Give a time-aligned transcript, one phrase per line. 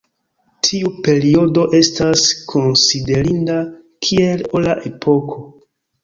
[0.67, 3.57] Tiu periodo estas konsiderinda
[4.07, 5.37] kiel Ora epoko.